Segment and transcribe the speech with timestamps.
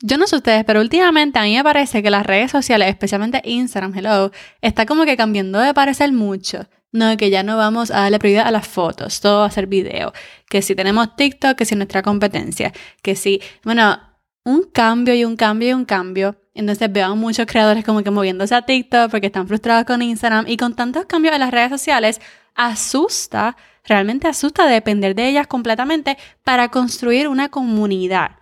[0.00, 3.42] Yo no sé ustedes, pero últimamente a mí me parece que las redes sociales, especialmente
[3.44, 6.68] Instagram, hello, está como que cambiando de parecer mucho.
[6.92, 9.66] No, que ya no vamos a darle prioridad a las fotos, todo va a ser
[9.66, 10.12] video.
[10.48, 12.72] Que si tenemos TikTok, que si nuestra competencia,
[13.02, 13.98] que si, bueno,
[14.44, 16.36] un cambio y un cambio y un cambio.
[16.54, 20.46] Entonces veo a muchos creadores como que moviéndose a TikTok porque están frustrados con Instagram
[20.48, 22.20] y con tantos cambios en las redes sociales,
[22.54, 28.37] asusta, realmente asusta depender de ellas completamente para construir una comunidad.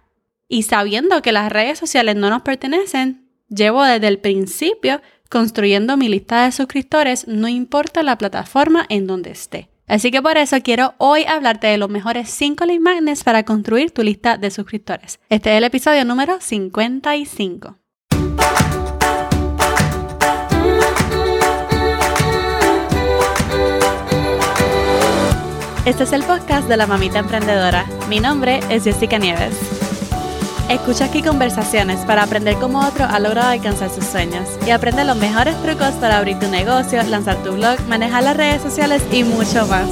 [0.49, 6.09] Y sabiendo que las redes sociales no nos pertenecen, llevo desde el principio construyendo mi
[6.09, 9.69] lista de suscriptores, no importa la plataforma en donde esté.
[9.89, 13.91] Así que por eso quiero hoy hablarte de los mejores 5 link magnets para construir
[13.91, 15.19] tu lista de suscriptores.
[15.29, 17.79] Este es el episodio número 55.
[25.85, 27.87] Este es el podcast de la mamita emprendedora.
[28.09, 29.76] Mi nombre es Jessica Nieves.
[30.69, 35.17] Escucha aquí conversaciones para aprender cómo otro ha logrado alcanzar sus sueños y aprende los
[35.17, 39.65] mejores trucos para abrir tu negocio, lanzar tu blog, manejar las redes sociales y mucho
[39.69, 39.89] más.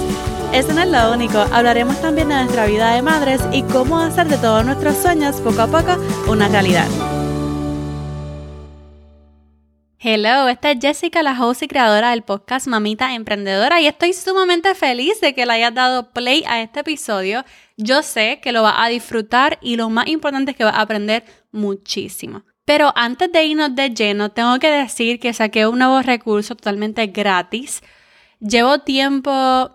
[0.52, 4.26] Eso no es lo único, hablaremos también de nuestra vida de madres y cómo hacer
[4.28, 6.86] de todos nuestros sueños poco a poco una realidad.
[10.06, 14.74] Hello, esta es Jessica, la host y creadora del podcast Mamita Emprendedora y estoy sumamente
[14.74, 17.42] feliz de que le hayas dado play a este episodio.
[17.78, 20.82] Yo sé que lo vas a disfrutar y lo más importante es que vas a
[20.82, 22.44] aprender muchísimo.
[22.66, 27.06] Pero antes de irnos de lleno, tengo que decir que saqué un nuevo recurso totalmente
[27.06, 27.80] gratis.
[28.40, 29.74] Llevo tiempo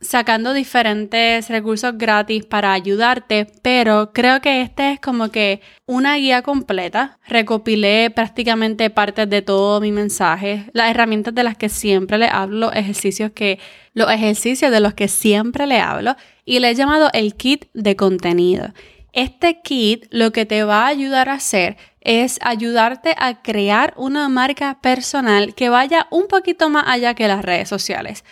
[0.00, 6.42] sacando diferentes recursos gratis para ayudarte, pero creo que este es como que una guía
[6.42, 7.18] completa.
[7.26, 12.58] Recopilé prácticamente partes de todo mi mensaje, las herramientas de las que siempre le hablo,
[12.58, 13.58] los ejercicios que
[13.94, 17.96] los ejercicios de los que siempre le hablo y le he llamado el kit de
[17.96, 18.72] contenido.
[19.12, 24.28] Este kit lo que te va a ayudar a hacer es ayudarte a crear una
[24.28, 28.24] marca personal que vaya un poquito más allá que las redes sociales.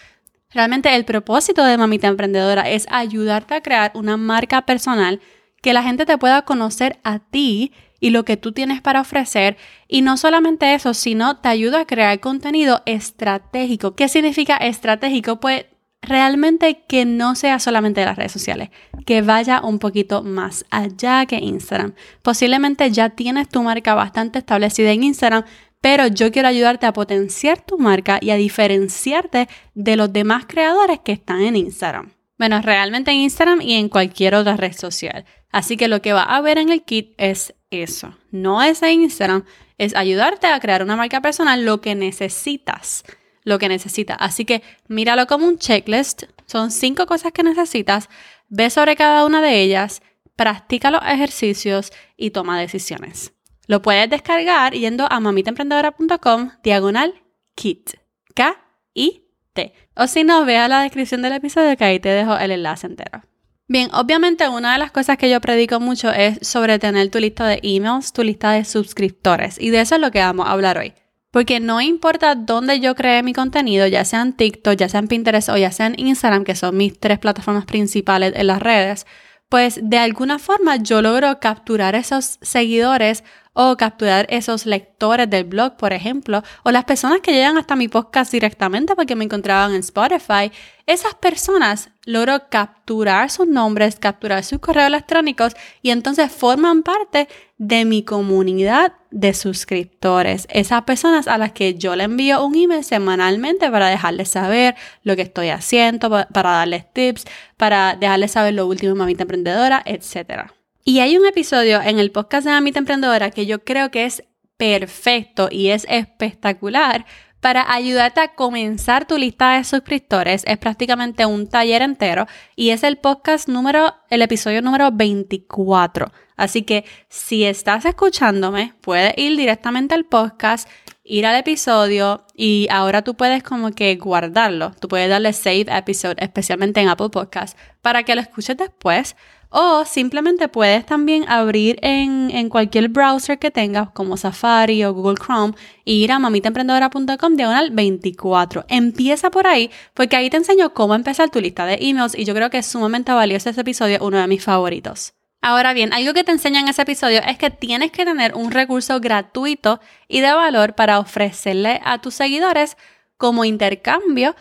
[0.56, 5.20] Realmente el propósito de Mamita Emprendedora es ayudarte a crear una marca personal
[5.60, 9.58] que la gente te pueda conocer a ti y lo que tú tienes para ofrecer.
[9.86, 13.94] Y no solamente eso, sino te ayuda a crear contenido estratégico.
[13.94, 15.40] ¿Qué significa estratégico?
[15.40, 15.66] Pues
[16.00, 18.70] realmente que no sea solamente de las redes sociales,
[19.04, 21.94] que vaya un poquito más allá que Instagram.
[22.22, 25.44] Posiblemente ya tienes tu marca bastante establecida en Instagram,
[25.86, 30.98] pero yo quiero ayudarte a potenciar tu marca y a diferenciarte de los demás creadores
[30.98, 32.12] que están en Instagram.
[32.36, 35.24] Bueno, realmente en Instagram y en cualquier otra red social.
[35.52, 38.18] Así que lo que va a ver en el kit es eso.
[38.32, 39.44] No es en Instagram,
[39.78, 43.04] es ayudarte a crear una marca personal, lo que necesitas.
[43.44, 44.16] Lo que necesitas.
[44.18, 46.24] Así que míralo como un checklist.
[46.46, 48.08] Son cinco cosas que necesitas.
[48.48, 50.02] Ve sobre cada una de ellas,
[50.34, 53.35] practica los ejercicios y toma decisiones.
[53.66, 57.14] Lo puedes descargar yendo a mamitaemprendedora.com diagonal
[57.54, 57.90] kit.
[58.34, 59.72] K-I-T.
[59.96, 62.86] O si no, ve a la descripción del episodio que ahí te dejo el enlace
[62.86, 63.22] entero.
[63.68, 67.46] Bien, obviamente una de las cosas que yo predico mucho es sobre tener tu lista
[67.48, 69.60] de emails, tu lista de suscriptores.
[69.60, 70.92] Y de eso es lo que vamos a hablar hoy.
[71.32, 75.08] Porque no importa dónde yo cree mi contenido, ya sea en TikTok, ya sea en
[75.08, 79.06] Pinterest o ya sea en Instagram, que son mis tres plataformas principales en las redes,
[79.48, 83.24] pues de alguna forma yo logro capturar esos seguidores
[83.58, 87.88] o capturar esos lectores del blog, por ejemplo, o las personas que llegan hasta mi
[87.88, 90.52] podcast directamente porque me encontraban en Spotify,
[90.84, 97.86] esas personas logro capturar sus nombres, capturar sus correos electrónicos y entonces forman parte de
[97.86, 100.46] mi comunidad de suscriptores.
[100.50, 105.16] Esas personas a las que yo le envío un email semanalmente para dejarles saber lo
[105.16, 107.24] que estoy haciendo, para darles tips,
[107.56, 110.55] para dejarles saber lo último en Mamita Emprendedora, etc.
[110.88, 114.22] Y hay un episodio en el podcast de Mamita Emprendedora que yo creo que es
[114.56, 117.06] perfecto y es espectacular
[117.40, 120.44] para ayudarte a comenzar tu lista de suscriptores.
[120.46, 126.12] Es prácticamente un taller entero y es el podcast número, el episodio número 24.
[126.36, 130.68] Así que si estás escuchándome, puedes ir directamente al podcast,
[131.06, 134.72] ir al episodio y ahora tú puedes como que guardarlo.
[134.80, 139.16] Tú puedes darle save episode, especialmente en Apple Podcast, para que lo escuches después
[139.50, 145.54] o simplemente puedes también abrir en, cualquier browser que tengas, como Safari o Google Chrome,
[145.84, 148.66] e ir a mamitaemprendedora.com diagonal 24.
[148.68, 152.34] Empieza por ahí, porque ahí te enseño cómo empezar tu lista de emails y yo
[152.34, 155.14] creo que es sumamente valioso este episodio, uno de mis favoritos.
[155.48, 158.50] Ahora bien, algo que te enseña en ese episodio es que tienes que tener un
[158.50, 159.78] recurso gratuito
[160.08, 162.76] y de valor para ofrecerle a tus seguidores
[163.16, 164.34] como intercambio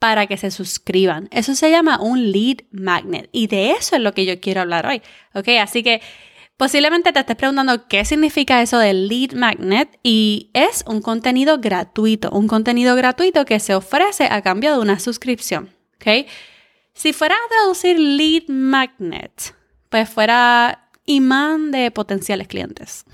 [0.00, 1.28] para que se suscriban.
[1.30, 4.84] Eso se llama un lead magnet y de eso es lo que yo quiero hablar
[4.84, 5.00] hoy.
[5.32, 5.46] ¿Ok?
[5.62, 6.00] Así que
[6.56, 12.30] Posiblemente te estés preguntando qué significa eso de lead magnet y es un contenido gratuito,
[12.32, 15.72] un contenido gratuito que se ofrece a cambio de una suscripción.
[16.00, 16.26] ¿ok?
[16.94, 19.54] Si fuera a traducir lead magnet,
[19.88, 23.04] pues fuera imán de potenciales clientes.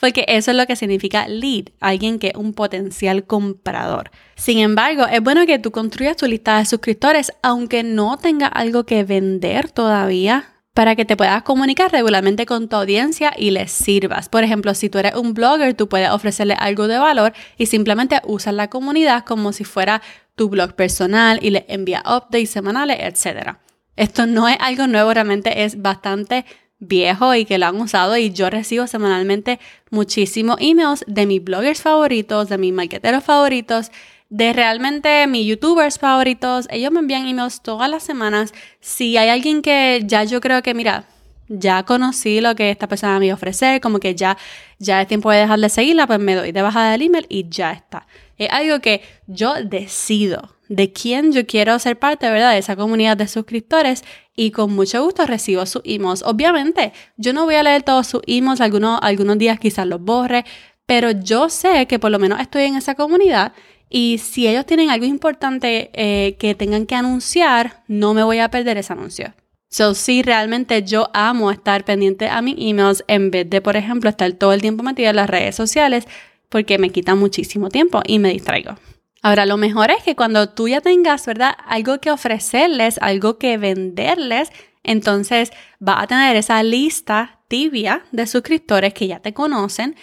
[0.00, 4.10] Porque eso es lo que significa lead, alguien que es un potencial comprador.
[4.36, 8.84] Sin embargo, es bueno que tú construyas tu lista de suscriptores aunque no tenga algo
[8.84, 14.28] que vender todavía para que te puedas comunicar regularmente con tu audiencia y les sirvas.
[14.28, 18.20] Por ejemplo, si tú eres un blogger, tú puedes ofrecerle algo de valor y simplemente
[18.24, 20.00] usar la comunidad como si fuera
[20.36, 23.56] tu blog personal y le envía updates semanales, etc.
[23.98, 26.44] Esto no es algo nuevo, realmente es bastante
[26.78, 29.58] viejo y que lo han usado y yo recibo semanalmente
[29.90, 33.90] muchísimos emails de mis bloggers favoritos, de mis marketeros favoritos
[34.30, 36.68] de realmente mis youtubers favoritos.
[36.70, 38.52] Ellos me envían emails todas las semanas.
[38.80, 41.06] Si hay alguien que ya yo creo que, mira,
[41.48, 44.36] ya conocí lo que esta persona me ofrecer, como que ya,
[44.78, 47.48] ya es tiempo de dejar de seguirla, pues me doy de bajada del email y
[47.48, 48.06] ya está.
[48.36, 52.52] Es algo que yo decido de quién yo quiero ser parte, ¿verdad?
[52.52, 54.04] De esa comunidad de suscriptores
[54.36, 56.22] y con mucho gusto recibo sus emails.
[56.22, 60.44] Obviamente, yo no voy a leer todos sus emails, algunos, algunos días quizás los borre,
[60.86, 63.52] pero yo sé que por lo menos estoy en esa comunidad
[63.90, 68.50] y si ellos tienen algo importante eh, que tengan que anunciar, no me voy a
[68.50, 69.34] perder ese anuncio.
[69.70, 74.08] So, sí, realmente yo amo estar pendiente a mis emails en vez de, por ejemplo,
[74.08, 76.06] estar todo el tiempo metida en las redes sociales
[76.48, 78.76] porque me quita muchísimo tiempo y me distraigo.
[79.22, 81.56] Ahora, lo mejor es que cuando tú ya tengas, ¿verdad?
[81.66, 84.50] Algo que ofrecerles, algo que venderles,
[84.84, 85.50] entonces
[85.86, 89.96] va a tener esa lista tibia de suscriptores que ya te conocen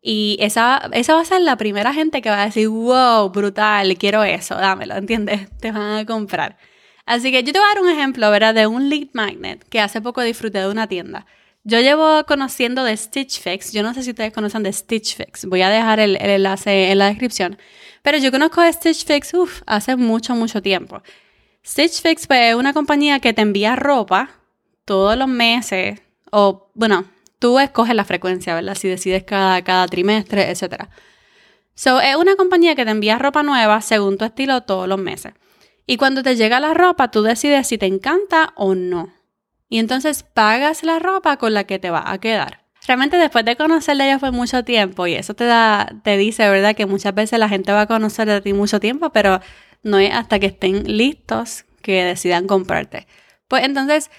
[0.00, 3.96] y esa, esa va a ser la primera gente que va a decir, wow, brutal,
[3.98, 5.48] quiero eso, dámelo, ¿entiendes?
[5.60, 6.58] Te van a comprar.
[7.06, 8.54] Así que yo te voy a dar un ejemplo, ¿verdad?
[8.54, 11.26] De un lead magnet que hace poco disfruté de una tienda.
[11.64, 13.72] Yo llevo conociendo de Stitch Fix.
[13.72, 15.44] Yo no sé si ustedes conocen de Stitch Fix.
[15.46, 17.58] Voy a dejar el, enlace en la descripción.
[18.02, 19.32] Pero yo conozco Stitch Fix,
[19.66, 21.02] hace mucho, mucho tiempo.
[21.64, 24.30] Stitch Fix es una compañía que te envía ropa
[24.84, 26.00] todos los meses.
[26.30, 27.06] O, bueno,
[27.42, 28.76] Tú escoges la frecuencia, ¿verdad?
[28.76, 30.84] Si decides cada, cada trimestre, etc.
[31.74, 35.34] So, es una compañía que te envía ropa nueva según tu estilo todos los meses.
[35.84, 39.12] Y cuando te llega la ropa, tú decides si te encanta o no.
[39.68, 42.61] Y entonces pagas la ropa con la que te va a quedar.
[42.86, 46.74] Realmente después de conocerle ellos fue mucho tiempo y eso te da, te dice, ¿verdad?
[46.74, 49.40] Que muchas veces la gente va a conocer de ti mucho tiempo, pero
[49.82, 53.06] no es hasta que estén listos que decidan comprarte.
[53.48, 54.10] Pues entonces,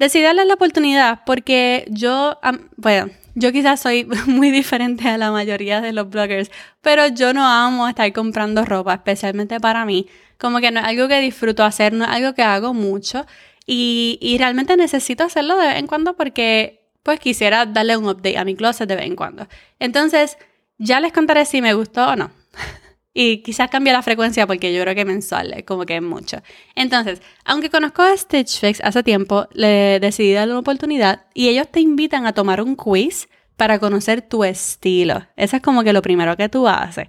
[0.00, 2.40] Decidí darle la oportunidad porque yo,
[2.78, 6.50] bueno, yo quizás soy muy diferente a la mayoría de los bloggers,
[6.80, 10.06] pero yo no amo estar comprando ropa, especialmente para mí.
[10.38, 13.26] Como que no es algo que disfruto hacer, no es algo que hago mucho
[13.66, 18.38] y, y realmente necesito hacerlo de vez en cuando porque pues quisiera darle un update
[18.38, 19.46] a mi closet de vez en cuando.
[19.78, 20.38] Entonces,
[20.78, 22.30] ya les contaré si me gustó o no.
[23.12, 26.42] Y quizás cambie la frecuencia porque yo creo que mensual es como que es mucho.
[26.76, 31.66] Entonces, aunque conozco a Stitch Fix hace tiempo, le decidí darle una oportunidad y ellos
[31.68, 35.26] te invitan a tomar un quiz para conocer tu estilo.
[35.36, 37.08] Eso es como que lo primero que tú haces.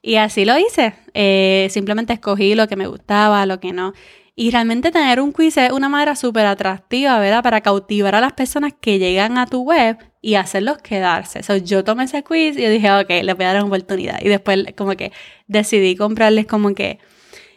[0.00, 0.94] Y así lo hice.
[1.14, 3.92] Eh, simplemente escogí lo que me gustaba, lo que no.
[4.38, 7.42] Y realmente tener un quiz es una manera súper atractiva, ¿verdad?
[7.42, 11.42] Para cautivar a las personas que llegan a tu web y hacerlos quedarse.
[11.42, 14.20] So, yo tomé ese quiz y dije, ok, les voy a dar una oportunidad.
[14.20, 15.10] Y después como que
[15.46, 16.98] decidí comprarles como que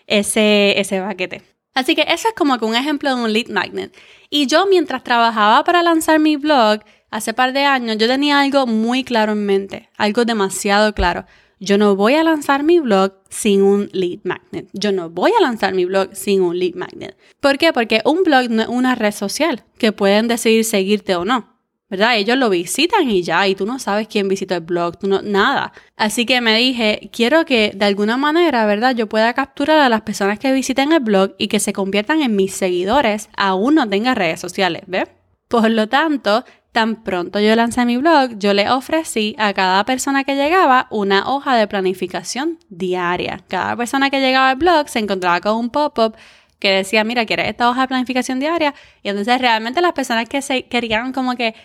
[0.08, 1.42] ese, ese paquete.
[1.74, 3.94] Así que eso es como que un ejemplo de un lead magnet.
[4.30, 6.80] Y yo mientras trabajaba para lanzar mi blog,
[7.12, 11.26] hace par de años, yo tenía algo muy claro en mente, algo demasiado claro.
[11.60, 14.70] Yo no voy a lanzar mi blog sin un lead magnet.
[14.74, 17.18] Yo no voy a lanzar mi blog sin un lead magnet.
[17.40, 17.74] ¿Por qué?
[17.74, 21.60] Porque un blog no es una red social que pueden decidir seguirte o no.
[21.90, 22.18] ¿verdad?
[22.18, 25.22] Ellos lo visitan y ya, y tú no sabes quién visitó el blog, tú no,
[25.24, 25.74] nada.
[25.98, 28.96] Así que me dije, quiero que de alguna manera, ¿verdad?
[28.96, 32.36] Yo pueda capturar a las personas que visiten el blog y que se conviertan en
[32.36, 35.06] mis seguidores, aún no tenga redes sociales, ¿ves?
[35.48, 40.24] Por lo tanto, Tan pronto yo lancé mi blog, yo le ofrecí a cada persona
[40.24, 43.44] que llegaba una hoja de planificación diaria.
[43.48, 46.16] Cada persona que llegaba al blog se encontraba con un pop-up
[46.60, 48.76] que decía, mira, ¿quieres esta hoja de planificación diaria?
[49.02, 51.56] Y entonces realmente las personas que se querían como que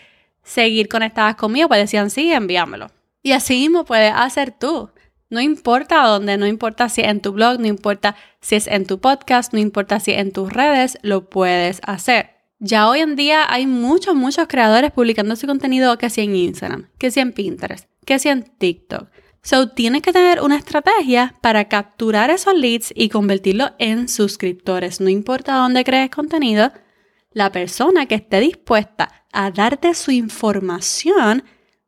[0.43, 2.91] seguir conectadas conmigo, pues decían, sí, envíamelo.
[3.23, 4.91] Y así mismo puedes hacer tú.
[5.29, 8.87] No importa dónde, no importa si es en tu blog, no importa si es en
[8.87, 12.34] tu podcast, no importa si es en tus redes, lo puedes hacer.
[12.67, 16.89] Ya hoy en día hay muchos, muchos creadores publicando su contenido que sea en Instagram,
[16.97, 19.11] que sea en Pinterest, que sea en TikTok.
[19.43, 25.03] So, tienes que tener una estrategia para capturar esos leads y convertirlos en suscriptores.
[25.03, 26.73] No importa dónde crees contenido,
[27.33, 31.45] la persona que esté dispuesta a darte su información,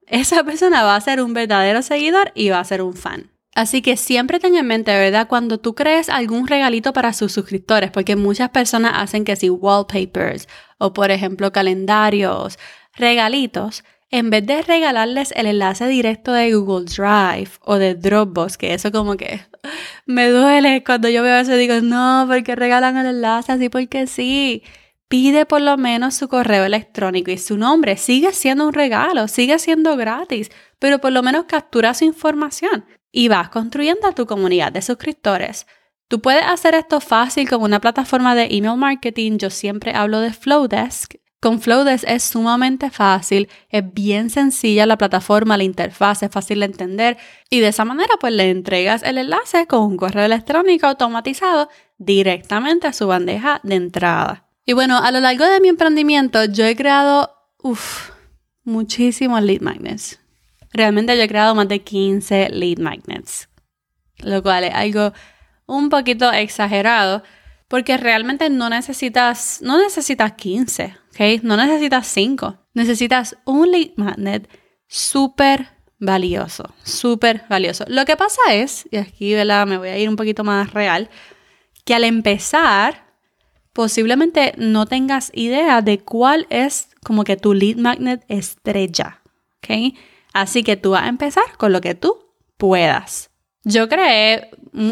[0.07, 3.31] esa persona va a ser un verdadero seguidor y va a ser un fan.
[3.57, 5.29] Así que siempre ten en mente, ¿verdad?
[5.29, 10.47] Cuando tú crees algún regalito para sus suscriptores, porque muchas personas hacen que si wallpapers
[10.79, 12.59] o por ejemplo calendarios,
[12.95, 18.75] regalitos, en vez de regalarles el enlace directo de Google Drive o de Dropbox, que
[18.75, 19.41] eso como que
[20.07, 24.07] me duele cuando yo veo eso y digo, no, porque regalan el enlace así porque
[24.07, 24.63] sí.
[25.09, 27.97] Pide por lo menos su correo electrónico y su nombre.
[27.97, 33.29] Sigue siendo un regalo, sigue siendo gratis, pero por lo menos captura su información y
[33.29, 35.67] vas construyendo tu comunidad de suscriptores.
[36.09, 39.39] Tú puedes hacer esto fácil con una plataforma de email marketing.
[39.39, 41.15] Yo siempre hablo de Flowdesk.
[41.41, 46.67] Con Flowdesk es sumamente fácil, es bien sencilla la plataforma, la interfaz es fácil de
[46.67, 47.19] entender
[47.51, 52.87] y de esa manera pues le entregas el enlace con un correo electrónico automatizado directamente
[52.87, 54.49] a su bandeja de entrada.
[54.65, 57.31] Y bueno, a lo largo de mi emprendimiento yo he creado
[58.65, 60.19] muchísimos lead magnets.
[60.73, 63.49] Realmente yo he creado más de 15 lead magnets,
[64.19, 65.13] lo cual es algo
[65.67, 67.23] un poquito exagerado
[67.69, 71.43] porque realmente no necesitas, no necesitas 15, ¿ok?
[71.43, 72.57] No necesitas 5.
[72.75, 74.49] Necesitas un lead magnet
[74.87, 75.69] súper
[75.99, 77.85] valioso, súper valioso.
[77.89, 79.67] Lo que pasa es, y aquí ¿verdad?
[79.67, 81.09] me voy a ir un poquito más real,
[81.85, 83.07] que al empezar
[83.73, 89.21] posiblemente no tengas idea de cuál es como que tu lead magnet estrella,
[89.59, 89.95] ¿ok?
[90.33, 93.31] Así que tú vas a empezar con lo que tú puedas.
[93.65, 94.51] Yo creé,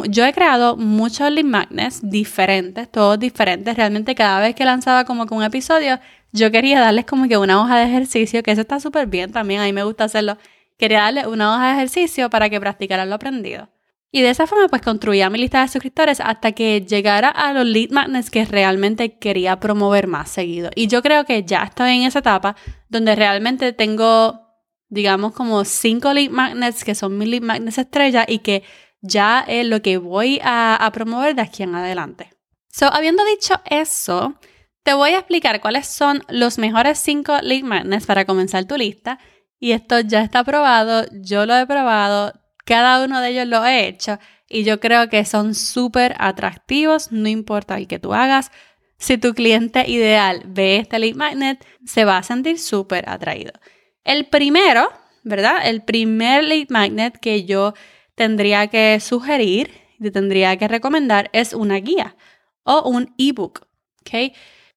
[0.08, 3.76] yo he creado muchos lead magnets diferentes, todos diferentes.
[3.76, 6.00] Realmente cada vez que lanzaba como que un episodio,
[6.32, 9.60] yo quería darles como que una hoja de ejercicio, que eso está súper bien también,
[9.60, 10.38] a mí me gusta hacerlo.
[10.78, 13.68] Quería darles una hoja de ejercicio para que practicaran lo aprendido.
[14.10, 17.66] Y de esa forma pues construía mi lista de suscriptores hasta que llegara a los
[17.66, 20.70] lead magnets que realmente quería promover más seguido.
[20.74, 22.56] Y yo creo que ya estoy en esa etapa
[22.88, 24.44] donde realmente tengo
[24.94, 28.62] digamos, como cinco lead magnets que son mis lead magnets estrella y que
[29.04, 32.30] ya es lo que voy a, promover de aquí en adelante.
[32.70, 34.34] So, habiendo dicho eso,
[34.82, 39.18] te voy a explicar cuáles son los mejores cinco lead magnets para comenzar tu lista.
[39.60, 42.32] Y esto ya está probado, yo lo he probado,
[42.64, 44.18] cada uno de ellos lo he hecho
[44.48, 48.50] y yo creo que son súper atractivos, no importa el que tú hagas.
[48.96, 53.52] Si tu cliente ideal ve este lead magnet, se va a sentir súper atraído.
[54.02, 54.90] El primero,
[55.24, 55.66] ¿verdad?
[55.66, 57.74] El primer lead magnet que yo
[58.14, 62.16] tendría que sugerir, te tendría que recomendar es una guía
[62.62, 63.66] o un ebook,
[64.00, 64.32] ¿ok?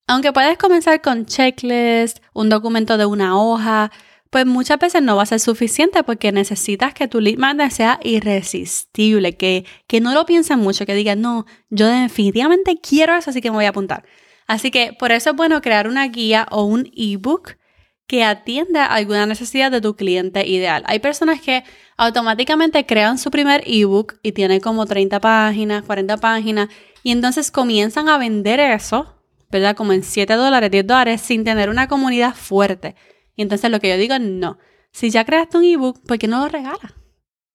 [0.08, 3.91] Aunque puedes comenzar con checklist, un documento de una hoja,
[4.29, 9.36] pues muchas veces no va a ser suficiente porque necesitas que tu lead sea irresistible,
[9.36, 13.51] que, que no lo piensen mucho, que digan, no, yo definitivamente quiero eso, así que
[13.51, 14.06] me voy a apuntar.
[14.48, 17.58] Así que por eso es bueno crear una guía o un ebook
[18.07, 20.83] que atienda alguna necesidad de tu cliente ideal.
[20.87, 21.63] Hay personas que
[21.97, 26.69] automáticamente crean su primer ebook y tienen como 30 páginas, 40 páginas,
[27.03, 29.13] y entonces comienzan a vender eso,
[29.51, 29.75] ¿verdad?
[29.75, 32.95] Como en 7 dólares, 10 dólares, sin tener una comunidad fuerte.
[33.35, 34.57] Y entonces lo que yo digo no.
[34.91, 36.93] Si ya creaste un ebook, ¿por qué no lo regalas?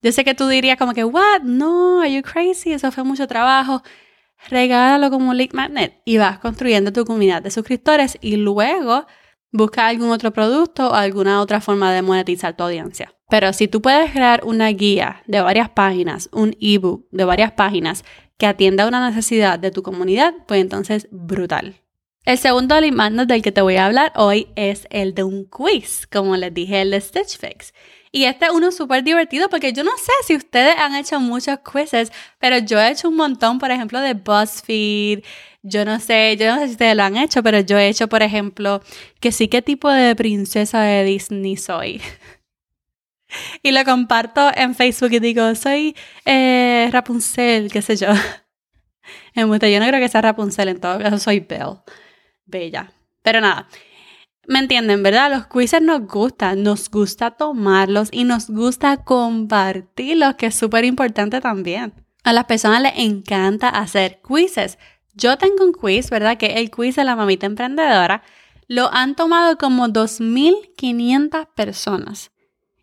[0.02, 1.42] Yo sé que tú dirías como que, what?
[1.42, 2.72] No, are you crazy?
[2.72, 3.82] Eso fue mucho trabajo.
[4.48, 9.06] Regálalo como un lead magnet y vas construyendo tu comunidad de suscriptores y luego
[9.52, 13.14] Busca algún otro producto o alguna otra forma de monetizar tu audiencia.
[13.28, 18.04] Pero si tú puedes crear una guía de varias páginas, un ebook de varias páginas
[18.38, 21.76] que atienda una necesidad de tu comunidad, pues entonces brutal.
[22.24, 26.06] El segundo alimento del que te voy a hablar hoy es el de un quiz,
[26.06, 27.74] como les dije, el de Stitch Fix.
[28.12, 31.58] Y este es uno súper divertido porque yo no sé si ustedes han hecho muchos
[31.60, 35.24] quizzes, pero yo he hecho un montón, por ejemplo, de BuzzFeed,
[35.62, 38.08] yo no sé, yo no sé si ustedes lo han hecho, pero yo he hecho,
[38.08, 38.82] por ejemplo,
[39.20, 42.00] que sí qué tipo de princesa de Disney soy.
[43.62, 48.08] y lo comparto en Facebook y digo, soy eh, Rapunzel, qué sé yo.
[49.34, 51.80] En yo no creo que sea Rapunzel, en todo caso soy Belle.
[52.44, 52.92] Bella.
[53.22, 53.66] Pero nada,
[54.46, 55.30] me entienden, ¿verdad?
[55.30, 61.40] Los quizzes nos gustan, nos gusta tomarlos y nos gusta compartirlos, que es súper importante
[61.40, 61.94] también.
[62.24, 64.78] A las personas les encanta hacer quizzes.
[65.14, 66.38] Yo tengo un quiz, ¿verdad?
[66.38, 68.22] Que el quiz de la mamita emprendedora.
[68.68, 72.30] Lo han tomado como 2.500 personas.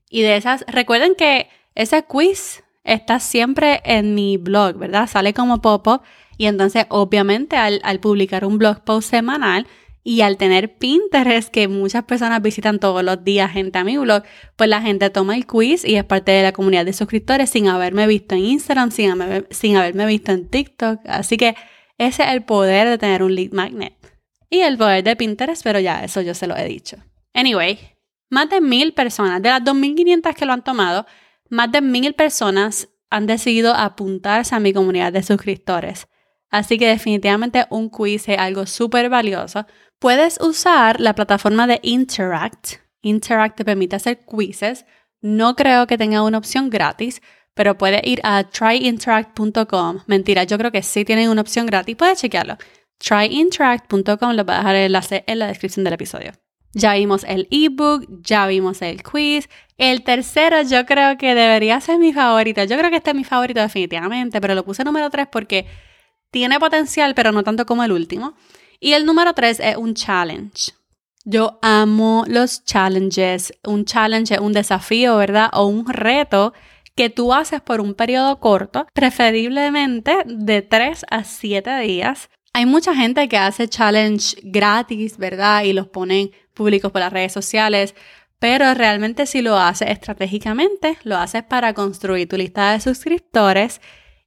[0.10, 5.08] Y de esas, recuerden que ese quiz está siempre en mi blog, ¿verdad?
[5.08, 6.02] Sale como pop-up.
[6.38, 9.68] Y entonces, obviamente, al, publicar un blog post semanal,
[10.02, 14.24] y al tener Pinterest, que muchas personas visitan todos los días gente a mi blog,
[14.56, 17.68] pues la gente toma el quiz y es parte de la comunidad de suscriptores sin
[17.68, 21.02] haberme visto en Instagram, sin haberme visto en TikTok.
[21.06, 21.56] Así que
[22.00, 23.94] ese es el poder de tener un lead magnet.
[24.50, 26.98] Y el poder de Pinterest, pero ya eso yo se lo he dicho.
[27.34, 27.78] Anyway,
[28.30, 31.06] más de mil personas, de las 2.500 que lo han tomado,
[31.50, 36.08] más de mil personas han decidido apuntarse a mi comunidad de suscriptores.
[36.50, 39.66] Así que definitivamente un quiz es algo súper valioso.
[40.00, 42.78] Puedes usar la plataforma de Interact.
[43.02, 44.86] Interact te permite hacer quizzes.
[45.22, 47.22] No creo que tenga una opción gratis,
[47.54, 50.00] pero puedes ir a tryinteract.com.
[50.08, 51.96] Mentira, yo creo que sí tienen una opción gratis.
[51.96, 52.58] Puedes chequearlo.
[52.98, 56.34] tryinteract.com, lo voy a dejar el enlace en la descripción del episodio.
[56.74, 59.50] Ya vimos el ebook, ya vimos el quiz.
[59.78, 62.64] El tercero yo creo que debería ser mi favorito.
[62.64, 65.66] Yo creo que este es mi favorito definitivamente, pero lo puse número 3 porque
[66.32, 68.36] tiene potencial, pero no tanto como el último.
[68.80, 70.74] Y el número 3 es un challenge.
[71.26, 73.54] Yo amo los challenges.
[73.66, 75.50] Un challenge es un desafío, ¿verdad?
[75.54, 76.54] O un reto
[77.00, 82.30] que tú haces por un periodo corto, preferiblemente de 3 a 7 días.
[82.52, 85.64] Hay mucha gente que hace challenge gratis, ¿verdad?
[85.64, 87.96] Y los ponen públicos por las redes sociales,
[88.38, 93.80] pero realmente si lo haces estratégicamente, lo haces para construir tu lista de suscriptores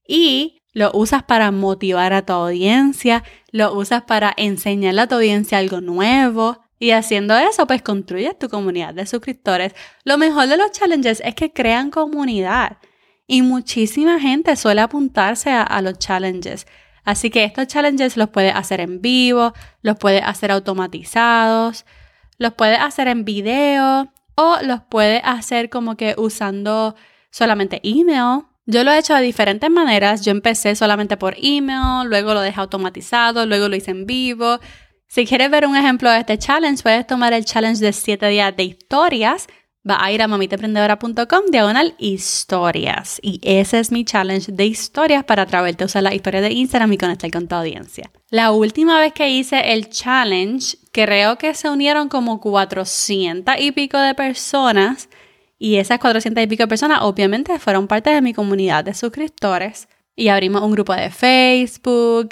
[0.08, 5.58] y lo usas para motivar a tu audiencia, lo usas para enseñarle a tu audiencia
[5.58, 6.64] algo nuevo.
[6.82, 9.72] Y haciendo eso, pues construyes tu comunidad de suscriptores.
[10.02, 12.78] Lo mejor de los challenges es que crean comunidad.
[13.28, 16.66] Y muchísima gente suele apuntarse a, los challenges.
[17.04, 21.86] Así que estos challenges los puedes hacer en vivo, los puedes hacer automatizados,
[22.38, 26.96] los puedes hacer en video o los puedes hacer como que usando
[27.30, 28.42] solamente email.
[28.66, 30.24] Yo lo he hecho de diferentes maneras.
[30.24, 34.58] Yo empecé solamente por email, luego lo dejé automatizado, luego lo hice en vivo.
[35.12, 38.56] Si quieres ver un ejemplo de este challenge, puedes tomar el challenge de 7 días
[38.56, 39.46] de historias
[39.86, 43.18] va a ir a mamitaemprendedora.com diagonal historias.
[43.20, 46.94] Y ese es mi challenge de historias para atraerte a usar la historia de Instagram
[46.94, 48.10] y conectar con tu audiencia.
[48.30, 53.98] La última vez que hice el challenge, creo que se unieron como 400 y pico
[53.98, 55.10] de personas.
[55.58, 59.88] Y esas 400 y pico de personas obviamente fueron parte de mi comunidad de suscriptores.
[60.16, 62.30] Y abrimos un grupo de Facebook.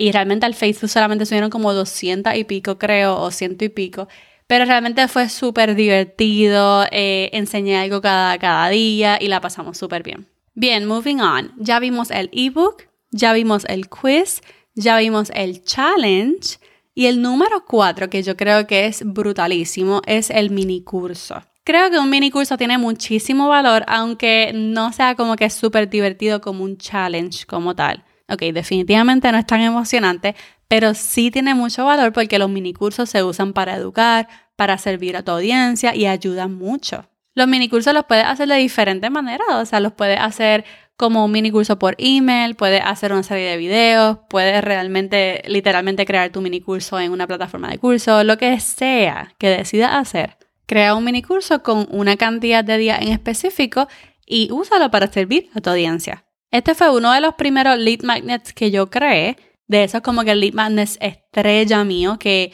[0.00, 4.08] Y realmente al Facebook solamente subieron como 200 y pico, creo, o ciento y pico.
[4.46, 10.02] Pero realmente fue súper divertido, eh, enseñé algo cada, cada día y la pasamos súper
[10.02, 10.26] bien.
[10.54, 11.52] Bien, moving on.
[11.58, 14.40] Ya vimos el ebook, ya vimos el quiz,
[14.74, 16.58] ya vimos el challenge
[16.94, 21.42] y el número cuatro, que yo creo que es brutalísimo, es el mini curso.
[21.62, 26.40] Creo que un mini curso tiene muchísimo valor, aunque no sea como que súper divertido
[26.40, 28.02] como un challenge como tal.
[28.30, 30.36] Ok, definitivamente no es tan emocionante,
[30.68, 35.22] pero sí tiene mucho valor porque los minicursos se usan para educar, para servir a
[35.22, 37.08] tu audiencia y ayudan mucho.
[37.34, 40.64] Los minicursos los puedes hacer de diferentes maneras, o sea, los puedes hacer
[40.96, 46.30] como un minicurso por email, puedes hacer una serie de videos, puedes realmente, literalmente crear
[46.30, 50.36] tu minicurso en una plataforma de curso, lo que sea que decidas hacer.
[50.66, 53.88] Crea un minicurso con una cantidad de días en específico
[54.26, 56.26] y úsalo para servir a tu audiencia.
[56.50, 59.36] Este fue uno de los primeros lead magnets que yo creé
[59.70, 62.52] de eso es como que el Lead Madness estrella mío, que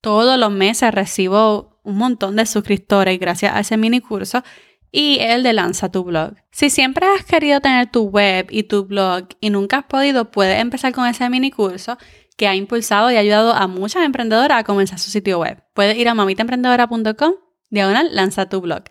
[0.00, 4.42] todos los meses recibo un montón de suscriptores gracias a ese mini curso
[4.90, 6.34] y el de Lanza tu blog.
[6.50, 10.60] Si siempre has querido tener tu web y tu blog y nunca has podido, puedes
[10.60, 11.96] empezar con ese mini curso
[12.36, 15.62] que ha impulsado y ayudado a muchas emprendedoras a comenzar su sitio web.
[15.74, 17.34] Puedes ir a mamitaemprendedora.com,
[17.70, 18.82] diagonal, lanza tu blog.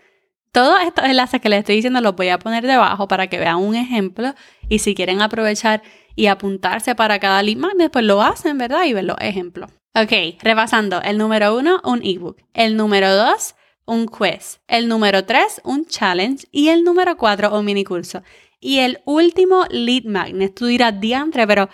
[0.51, 3.57] Todos estos enlaces que les estoy diciendo los voy a poner debajo para que vean
[3.57, 4.33] un ejemplo
[4.69, 5.83] y si quieren aprovechar
[6.15, 8.85] y apuntarse para cada lead magnet, pues lo hacen, ¿verdad?
[8.85, 9.69] Y ven los ejemplos.
[9.95, 11.01] Ok, repasando.
[11.01, 12.37] El número uno, un ebook.
[12.53, 13.55] El número dos,
[13.85, 14.59] un quiz.
[14.67, 16.47] El número tres, un challenge.
[16.51, 18.23] Y el número cuatro, un mini curso.
[18.59, 20.55] Y el último lead magnet.
[20.55, 21.69] Tú dirás, diantre, pero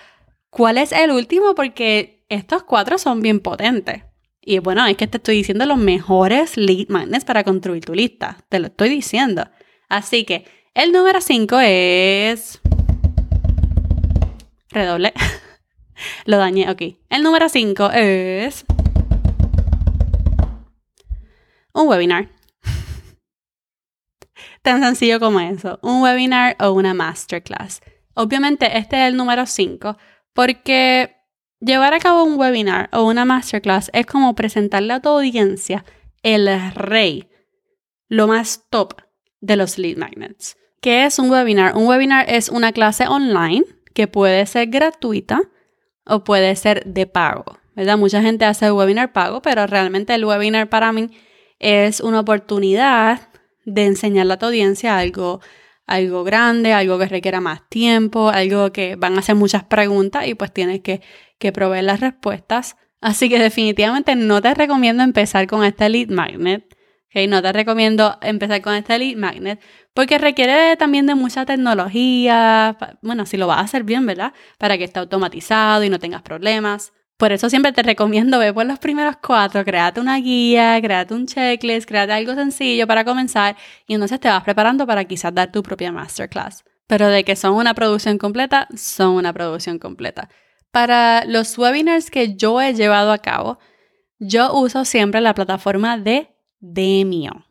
[0.49, 1.55] ¿cuál es el último?
[1.55, 4.03] Porque estos cuatro son bien potentes.
[4.45, 8.37] Y bueno, es que te estoy diciendo los mejores lead magnets para construir tu lista.
[8.49, 9.49] Te lo estoy diciendo.
[9.87, 12.59] Así que el número 5 es...
[14.69, 15.13] Redoble.
[16.25, 16.81] lo dañé, ok.
[17.09, 18.65] El número 5 es...
[21.73, 22.29] Un webinar.
[24.61, 25.79] Tan sencillo como eso.
[25.81, 27.81] Un webinar o una masterclass.
[28.13, 29.97] Obviamente este es el número 5
[30.33, 31.15] porque
[31.65, 35.85] Llevar a cabo un webinar o una masterclass es como presentarle a tu audiencia
[36.21, 37.29] el rey,
[38.09, 38.95] lo más top
[39.39, 40.57] de los lead magnets.
[40.81, 41.77] ¿Qué es un webinar?
[41.77, 45.41] Un webinar es una clase online que puede ser gratuita
[46.05, 47.45] o puede ser de pago.
[47.77, 47.97] ¿verdad?
[47.97, 51.11] Mucha gente hace el webinar pago, pero realmente el webinar para mí
[51.59, 53.29] es una oportunidad
[53.63, 55.39] de enseñarle a tu audiencia algo
[55.85, 60.35] algo grande, algo que requiera más tiempo, algo que van a hacer muchas preguntas y
[60.35, 61.01] pues tienes que,
[61.39, 66.65] que proveer las respuestas Así que definitivamente no te recomiendo empezar con este lead magnet.
[67.09, 69.61] Okay, no te recomiendo empezar con este lead magnet
[69.93, 72.77] porque requiere también de mucha tecnología.
[73.01, 74.31] Bueno, si lo vas a hacer bien, ¿verdad?
[74.57, 76.93] Para que esté automatizado y no tengas problemas.
[77.17, 81.27] Por eso siempre te recomiendo ver por los primeros cuatro, créate una guía, créate un
[81.27, 83.55] checklist, créate algo sencillo para comenzar
[83.87, 86.63] y entonces te vas preparando para quizás dar tu propia masterclass.
[86.87, 90.29] Pero de que son una producción completa, son una producción completa.
[90.71, 93.59] Para los webinars que yo he llevado a cabo,
[94.19, 97.45] yo uso siempre la plataforma de Demio.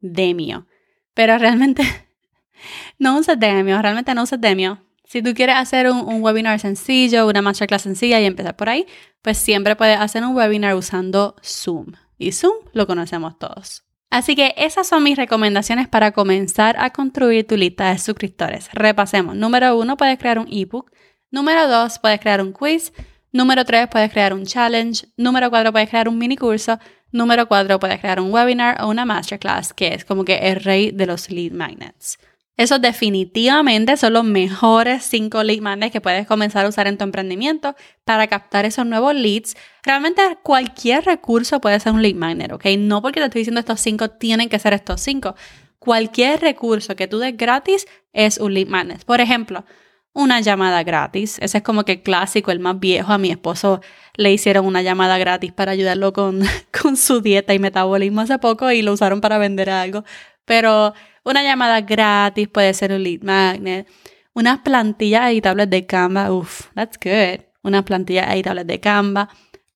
[0.00, 0.66] Demio.
[1.14, 1.82] Pero realmente
[2.98, 4.82] no uses Demio, realmente no uses Demio.
[5.12, 8.86] Si tú quieres hacer un, webinar sencillo, una masterclass sencilla y empezar por ahí,
[9.20, 11.92] pues siempre puedes hacer un webinar usando Zoom.
[12.16, 13.84] Y Zoom lo conocemos todos.
[14.08, 18.70] Así que esas son mis recomendaciones para comenzar a construir tu lista de suscriptores.
[18.72, 19.36] Repasemos.
[19.36, 20.90] Número uno, puedes crear un ebook.
[21.30, 22.94] Número dos, puedes crear un quiz.
[23.32, 25.08] Número tres, puedes crear un challenge.
[25.18, 26.78] Número cuatro, puedes crear un mini curso.
[27.10, 30.90] Número cuatro, puedes crear un webinar o una masterclass, que es como que el rey
[30.90, 32.16] de los lead magnets.
[32.62, 37.02] Esos definitivamente son los mejores cinco lead magnets que puedes comenzar a usar en tu
[37.02, 39.56] emprendimiento para captar esos nuevos leads.
[39.82, 42.66] Realmente cualquier recurso puede ser un lead magnet, ¿ok?
[42.78, 45.34] No porque te estoy diciendo estos cinco tienen que ser estos cinco.
[45.80, 49.04] Cualquier recurso que tú des gratis es un lead magnet.
[49.04, 49.64] Por ejemplo,
[50.12, 51.38] una llamada gratis.
[51.40, 53.12] Ese es como que clásico, el más viejo.
[53.12, 53.80] A mi esposo
[54.14, 56.42] le hicieron una llamada gratis para ayudarlo con,
[56.80, 60.04] con su dieta y metabolismo hace poco y lo usaron para vender algo.
[60.44, 63.86] Pero una llamada gratis puede ser un lead magnet.
[64.34, 66.32] Unas plantillas editables de Canva.
[66.32, 67.44] Uff, that's good.
[67.62, 69.28] Unas plantillas editables de Canva.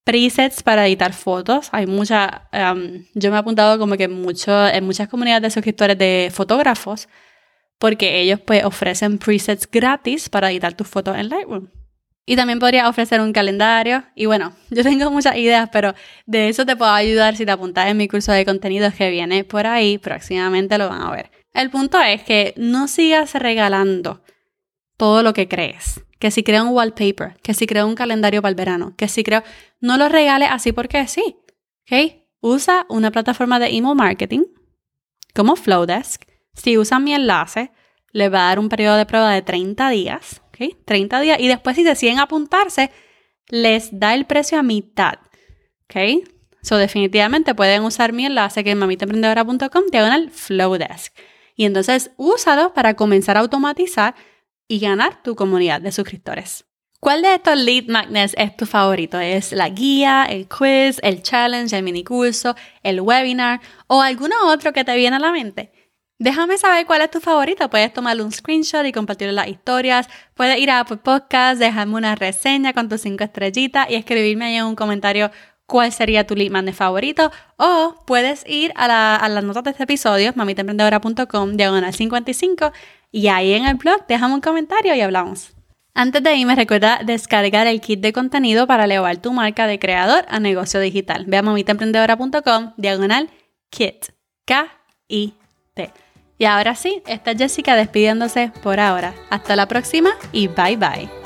[0.04, 1.68] Presets para editar fotos.
[1.72, 2.30] Hay muchas.
[2.52, 7.08] Um, yo me he apuntado como que mucho, en muchas comunidades de suscriptores de fotógrafos.
[7.78, 11.68] Porque ellos pues ofrecen presets gratis para editar tus fotos en Lightroom.
[12.28, 14.02] Y también podría ofrecer un calendario.
[14.14, 15.94] Y bueno, yo tengo muchas ideas, pero
[16.26, 19.44] de eso te puedo ayudar si te apuntas en mi curso de contenidos que viene
[19.44, 19.98] por ahí.
[19.98, 21.35] Próximamente lo van a ver.
[21.56, 24.22] El punto es que no sigas regalando
[24.96, 26.04] todo lo que crees.
[26.18, 29.22] Que si creo un wallpaper, que si creo un calendario para el verano, que si
[29.22, 29.42] creo...
[29.80, 31.36] No lo regales así porque sí.
[31.82, 32.22] ¿Ok?
[32.40, 34.44] Usa una plataforma de email marketing
[35.34, 36.22] como Flowdesk.
[36.54, 37.70] Si usan mi enlace,
[38.12, 40.42] le va a dar un periodo de prueba de 30 días
[40.84, 41.40] 30 días.
[41.40, 42.90] Y después si deciden apuntarse,
[43.48, 45.14] les da el precio a mitad.
[45.84, 46.26] ¿Ok?
[46.62, 51.14] So, definitivamente pueden usar mi enlace que es mamitaemprendedora.com diagonal Flowdesk.
[51.56, 54.14] Y entonces úsalo para comenzar a automatizar
[54.68, 56.66] y ganar tu comunidad de suscriptores.
[57.00, 59.18] ¿Cuál de estos lead magnets es tu favorito?
[59.20, 64.72] ¿Es la guía, el quiz, el challenge, el mini curso, el webinar o alguno otro
[64.72, 65.72] que te viene a la mente?
[66.18, 67.68] Déjame saber cuál es tu favorito.
[67.68, 70.08] Puedes tomarle un screenshot y compartirlo en las historias.
[70.34, 74.64] Puedes ir a Podcast, dejarme una reseña con tus cinco estrellitas y escribirme ahí en
[74.64, 75.30] un comentario
[75.66, 77.30] cuál sería tu lead magnet favorito.
[77.56, 82.72] O puedes ir a, las notas de este episodio, mamitaemprendedora.com, diagonal 55,
[83.12, 85.52] y ahí en el blog déjame un comentario y hablamos.
[85.94, 90.26] Antes de irme, recuerda descargar el kit de contenido para elevar tu marca de creador
[90.28, 91.24] a negocio digital.
[91.26, 93.30] Ve a mamitaemprendedora.com, diagonal
[93.70, 94.06] kit.
[94.44, 95.92] K-I-T.
[96.38, 99.14] Y ahora sí, está Jessica despidiéndose por ahora.
[99.30, 101.25] Hasta la próxima y bye bye.